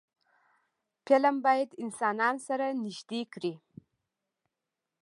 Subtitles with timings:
[1.05, 3.53] فلم باید انسانان سره نږدې کړي